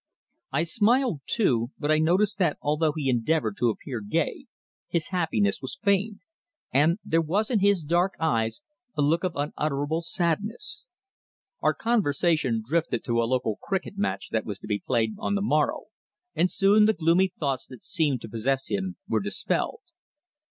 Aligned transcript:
I 0.51 0.63
smiled 0.63 1.21
too, 1.27 1.69
but 1.77 1.91
I 1.91 1.99
noticed 1.99 2.39
that 2.39 2.57
although 2.59 2.91
he 2.93 3.07
endeavoured 3.07 3.55
to 3.57 3.69
appear 3.69 4.01
gay, 4.01 4.45
his 4.87 5.09
happiness 5.09 5.61
was 5.61 5.77
feigned, 5.79 6.21
and 6.73 6.97
there 7.05 7.21
was 7.21 7.51
in 7.51 7.59
his 7.59 7.83
dark 7.83 8.15
eyes 8.19 8.63
a 8.97 9.03
look 9.03 9.23
of 9.23 9.35
unutterable 9.35 10.01
sadness. 10.01 10.87
Our 11.61 11.75
conversation 11.75 12.63
drifted 12.67 13.03
to 13.03 13.21
a 13.21 13.29
local 13.29 13.57
cricket 13.61 13.95
match 13.95 14.29
that 14.31 14.43
was 14.43 14.57
to 14.61 14.67
be 14.67 14.79
played 14.83 15.13
on 15.19 15.35
the 15.35 15.41
morrow, 15.43 15.83
and 16.33 16.49
soon 16.49 16.85
the 16.85 16.93
gloomy 16.93 17.27
thoughts 17.39 17.67
that 17.67 17.83
seemed 17.83 18.21
to 18.21 18.27
possess 18.29 18.69
him 18.71 18.95
were 19.07 19.19
dispelled. 19.19 19.81